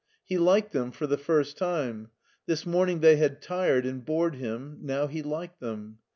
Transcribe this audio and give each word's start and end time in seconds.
He 0.25 0.39
liked 0.39 0.71
them 0.71 0.91
for 0.91 1.05
the 1.05 1.15
first 1.19 1.59
time. 1.59 2.09
This 2.47 2.65
morning 2.65 3.01
they 3.01 3.17
had 3.17 3.39
tired 3.39 3.85
and 3.85 4.03
bored 4.03 4.33
him, 4.33 4.79
now 4.81 5.05
he 5.05 5.21
liked 5.21 5.59
them. 5.59 5.99